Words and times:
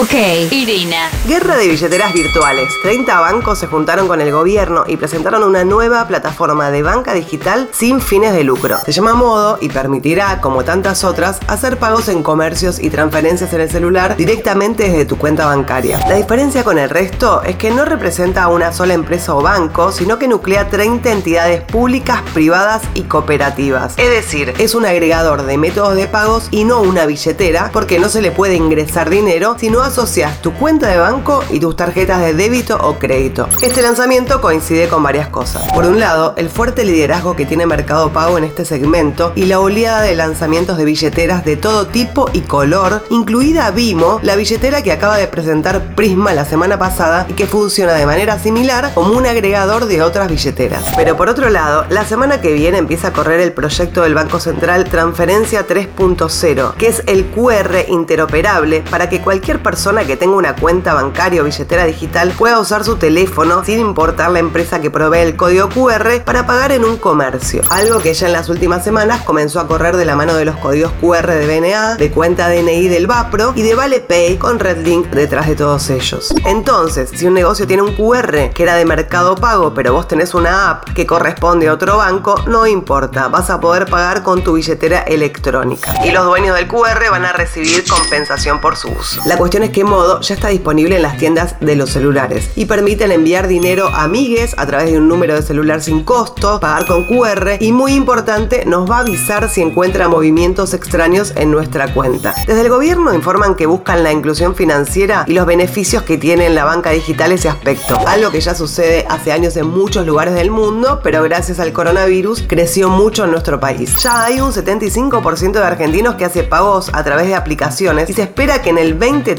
Ok, 0.00 0.12
Irina. 0.50 1.08
Guerra 1.28 1.56
de 1.56 1.68
billeteras 1.68 2.12
virtuales. 2.12 2.68
30 2.82 3.20
bancos 3.20 3.60
se 3.60 3.68
juntaron 3.68 4.08
con 4.08 4.20
el 4.20 4.32
gobierno 4.32 4.82
y 4.88 4.96
presentaron 4.96 5.44
una 5.44 5.62
nueva 5.62 6.08
plataforma 6.08 6.72
de 6.72 6.82
banca 6.82 7.14
digital 7.14 7.68
sin 7.70 8.00
fines 8.00 8.32
de 8.32 8.42
lucro. 8.42 8.78
Se 8.84 8.90
llama 8.90 9.14
Modo 9.14 9.56
y 9.60 9.68
permitirá, 9.68 10.40
como 10.40 10.64
tantas 10.64 11.04
otras, 11.04 11.38
hacer 11.46 11.78
pagos 11.78 12.08
en 12.08 12.24
comercios 12.24 12.80
y 12.80 12.90
transferencias 12.90 13.52
en 13.52 13.60
el 13.60 13.70
celular 13.70 14.16
directamente 14.16 14.88
desde 14.88 15.04
tu 15.04 15.16
cuenta 15.16 15.46
bancaria. 15.46 16.00
La 16.08 16.16
diferencia 16.16 16.64
con 16.64 16.78
el 16.78 16.90
resto 16.90 17.42
es 17.42 17.54
que 17.54 17.70
no 17.70 17.84
representa 17.84 18.42
a 18.42 18.48
una 18.48 18.72
sola 18.72 18.94
empresa 18.94 19.36
o 19.36 19.42
banco, 19.42 19.92
sino 19.92 20.18
que 20.18 20.26
nuclea 20.26 20.70
30 20.70 21.12
entidades 21.12 21.62
públicas, 21.62 22.22
privadas 22.32 22.82
y 22.94 23.02
cooperativas. 23.02 23.94
Es 23.96 24.10
decir, 24.10 24.54
es 24.58 24.74
un 24.74 24.86
agregador 24.86 25.44
de 25.44 25.56
métodos 25.56 25.94
de 25.94 26.08
pagos 26.08 26.48
y 26.50 26.64
no 26.64 26.80
una 26.80 27.06
billetera, 27.06 27.70
porque 27.72 28.00
no 28.00 28.08
se 28.08 28.22
le 28.22 28.32
puede 28.32 28.56
ingresar 28.56 29.08
dinero 29.08 29.54
si 29.56 29.70
no 29.70 29.83
asocias 29.84 30.40
tu 30.42 30.52
cuenta 30.52 30.88
de 30.88 30.98
banco 30.98 31.42
y 31.50 31.60
tus 31.60 31.76
tarjetas 31.76 32.20
de 32.20 32.34
débito 32.34 32.76
o 32.80 32.98
crédito. 32.98 33.48
Este 33.62 33.82
lanzamiento 33.82 34.40
coincide 34.40 34.88
con 34.88 35.02
varias 35.02 35.28
cosas. 35.28 35.62
Por 35.72 35.84
un 35.86 36.00
lado, 36.00 36.34
el 36.36 36.48
fuerte 36.48 36.84
liderazgo 36.84 37.36
que 37.36 37.46
tiene 37.46 37.66
Mercado 37.66 38.12
Pago 38.12 38.38
en 38.38 38.44
este 38.44 38.64
segmento 38.64 39.32
y 39.34 39.46
la 39.46 39.60
oleada 39.60 40.02
de 40.02 40.14
lanzamientos 40.16 40.76
de 40.76 40.84
billeteras 40.84 41.44
de 41.44 41.56
todo 41.56 41.86
tipo 41.86 42.28
y 42.32 42.40
color, 42.40 43.04
incluida 43.10 43.70
Vimo, 43.70 44.20
la 44.22 44.36
billetera 44.36 44.82
que 44.82 44.92
acaba 44.92 45.16
de 45.16 45.28
presentar 45.28 45.94
Prisma 45.94 46.32
la 46.32 46.44
semana 46.44 46.78
pasada 46.78 47.26
y 47.28 47.34
que 47.34 47.46
funciona 47.46 47.92
de 47.92 48.06
manera 48.06 48.38
similar 48.38 48.92
como 48.94 49.16
un 49.16 49.26
agregador 49.26 49.86
de 49.86 50.02
otras 50.02 50.28
billeteras. 50.28 50.84
Pero 50.96 51.16
por 51.16 51.28
otro 51.28 51.50
lado, 51.50 51.86
la 51.88 52.04
semana 52.04 52.40
que 52.40 52.52
viene 52.52 52.78
empieza 52.78 53.08
a 53.08 53.12
correr 53.12 53.40
el 53.40 53.52
proyecto 53.52 54.02
del 54.02 54.14
Banco 54.14 54.40
Central 54.40 54.84
Transferencia 54.84 55.66
3.0, 55.66 56.74
que 56.74 56.88
es 56.88 57.02
el 57.06 57.26
QR 57.26 57.88
interoperable 57.88 58.82
para 58.90 59.08
que 59.08 59.20
cualquier 59.20 59.62
persona 59.64 60.04
que 60.04 60.16
tenga 60.16 60.36
una 60.36 60.54
cuenta 60.54 60.94
bancaria 60.94 61.42
o 61.42 61.44
billetera 61.44 61.84
digital 61.86 62.30
pueda 62.38 62.60
usar 62.60 62.84
su 62.84 62.94
teléfono 62.94 63.64
sin 63.64 63.80
importar 63.80 64.30
la 64.30 64.38
empresa 64.38 64.80
que 64.80 64.90
provee 64.90 65.18
el 65.18 65.34
código 65.34 65.68
QR 65.70 66.22
para 66.24 66.46
pagar 66.46 66.70
en 66.70 66.84
un 66.84 66.98
comercio. 66.98 67.62
Algo 67.70 67.98
que 67.98 68.14
ya 68.14 68.28
en 68.28 68.32
las 68.32 68.48
últimas 68.48 68.84
semanas 68.84 69.22
comenzó 69.22 69.58
a 69.58 69.66
correr 69.66 69.96
de 69.96 70.04
la 70.04 70.14
mano 70.14 70.34
de 70.34 70.44
los 70.44 70.56
códigos 70.58 70.92
QR 71.00 71.26
de 71.26 71.46
BNA, 71.46 71.96
de 71.96 72.10
cuenta 72.12 72.48
DNI 72.48 72.86
del 72.86 73.08
Vapro 73.08 73.52
y 73.56 73.62
de 73.62 73.74
ValePay 73.74 74.36
con 74.36 74.60
RedLink 74.60 75.08
detrás 75.08 75.48
de 75.48 75.56
todos 75.56 75.90
ellos. 75.90 76.32
Entonces, 76.44 77.10
si 77.14 77.26
un 77.26 77.34
negocio 77.34 77.66
tiene 77.66 77.82
un 77.82 77.94
QR 77.94 78.50
que 78.54 78.62
era 78.62 78.76
de 78.76 78.84
mercado 78.84 79.34
pago, 79.34 79.72
pero 79.74 79.94
vos 79.94 80.06
tenés 80.06 80.34
una 80.34 80.70
app 80.70 80.90
que 80.94 81.06
corresponde 81.06 81.68
a 81.68 81.72
otro 81.72 81.96
banco, 81.96 82.34
no 82.46 82.66
importa, 82.66 83.28
vas 83.28 83.48
a 83.48 83.60
poder 83.60 83.86
pagar 83.86 84.22
con 84.22 84.44
tu 84.44 84.52
billetera 84.52 85.00
electrónica. 85.00 85.94
Y 86.04 86.10
los 86.10 86.26
dueños 86.26 86.54
del 86.54 86.68
QR 86.68 87.10
van 87.10 87.24
a 87.24 87.32
recibir 87.32 87.84
compensación 87.88 88.60
por 88.60 88.76
su 88.76 88.88
uso. 88.88 89.22
La 89.24 89.38
cuestión 89.38 89.53
es 89.62 89.70
que 89.70 89.84
Modo 89.84 90.20
ya 90.20 90.34
está 90.34 90.48
disponible 90.48 90.96
en 90.96 91.02
las 91.02 91.16
tiendas 91.16 91.56
de 91.60 91.76
los 91.76 91.90
celulares 91.90 92.50
y 92.56 92.64
permiten 92.64 93.12
enviar 93.12 93.46
dinero 93.46 93.88
a 93.88 94.04
amigues 94.04 94.54
a 94.58 94.66
través 94.66 94.90
de 94.90 94.98
un 94.98 95.08
número 95.08 95.34
de 95.34 95.42
celular 95.42 95.80
sin 95.80 96.02
costo, 96.02 96.58
pagar 96.60 96.86
con 96.86 97.04
QR 97.04 97.58
y 97.60 97.72
muy 97.72 97.94
importante, 97.94 98.64
nos 98.66 98.90
va 98.90 98.96
a 98.96 99.00
avisar 99.00 99.48
si 99.48 99.62
encuentra 99.62 100.08
movimientos 100.08 100.74
extraños 100.74 101.32
en 101.36 101.50
nuestra 101.50 101.92
cuenta. 101.94 102.34
Desde 102.46 102.62
el 102.62 102.68
gobierno 102.68 103.14
informan 103.14 103.54
que 103.54 103.66
buscan 103.66 104.02
la 104.02 104.12
inclusión 104.12 104.54
financiera 104.54 105.24
y 105.26 105.34
los 105.34 105.46
beneficios 105.46 106.02
que 106.02 106.18
tiene 106.18 106.46
en 106.46 106.54
la 106.54 106.64
banca 106.64 106.90
digital 106.90 107.32
ese 107.32 107.48
aspecto, 107.48 107.98
algo 108.06 108.30
que 108.30 108.40
ya 108.40 108.54
sucede 108.54 109.06
hace 109.08 109.32
años 109.32 109.56
en 109.56 109.68
muchos 109.68 110.06
lugares 110.06 110.34
del 110.34 110.50
mundo, 110.50 111.00
pero 111.02 111.22
gracias 111.22 111.60
al 111.60 111.72
coronavirus 111.72 112.44
creció 112.48 112.88
mucho 112.88 113.24
en 113.24 113.30
nuestro 113.30 113.60
país. 113.60 113.94
Ya 114.02 114.24
hay 114.24 114.40
un 114.40 114.52
75% 114.52 115.52
de 115.52 115.64
argentinos 115.64 116.16
que 116.16 116.24
hace 116.24 116.42
pagos 116.42 116.90
a 116.92 117.04
través 117.04 117.26
de 117.26 117.34
aplicaciones 117.34 118.10
y 118.10 118.14
se 118.14 118.22
espera 118.22 118.62
que 118.62 118.70
en 118.70 118.78
el 118.78 118.94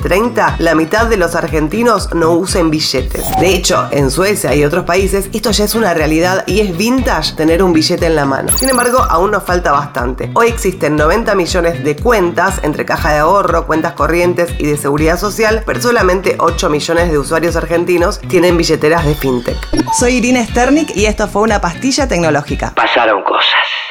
2030 0.06 0.58
la 0.59 0.75
mitad 0.75 1.08
de 1.08 1.17
los 1.17 1.36
argentinos 1.36 2.14
no 2.14 2.31
usen 2.31 2.70
billetes. 2.70 3.23
De 3.39 3.50
hecho, 3.50 3.88
en 3.92 4.11
Suecia 4.11 4.53
y 4.53 4.64
otros 4.64 4.86
países 4.86 5.30
esto 5.34 5.52
ya 5.52 5.66
es 5.66 5.75
una 5.75 5.94
realidad 5.94 6.44
y 6.48 6.59
es 6.61 6.77
vintage 6.77 7.33
tener 7.36 7.64
un 7.64 7.73
billete 7.73 8.05
en 8.05 8.15
la 8.15 8.26
mano. 8.26 8.55
Sin 8.55 8.70
embargo, 8.70 8.99
aún 9.10 9.32
nos 9.32 9.44
falta 9.44 9.71
bastante. 9.71 10.30
Hoy 10.36 10.48
existen 10.48 10.95
90 10.95 11.33
millones 11.36 11.83
de 11.83 11.95
cuentas 11.95 12.60
entre 12.64 12.86
caja 12.86 13.14
de 13.14 13.20
ahorro, 13.20 13.65
cuentas 13.65 13.94
corrientes 13.94 14.54
y 14.60 14.67
de 14.67 14.77
seguridad 14.77 15.20
social, 15.20 15.64
pero 15.65 15.82
solamente 15.82 16.36
8 16.39 16.70
millones 16.70 17.11
de 17.11 17.17
usuarios 17.17 17.55
argentinos 17.55 18.20
tienen 18.20 18.58
billeteras 18.58 19.05
de 19.05 19.15
fintech. 19.15 19.58
Soy 19.98 20.15
Irina 20.15 20.45
Sternik 20.45 20.95
y 20.95 21.05
esto 21.05 21.27
fue 21.27 21.42
una 21.42 21.60
pastilla 21.61 22.08
tecnológica. 22.08 22.73
Pasaron 22.76 23.23
cosas. 23.23 23.84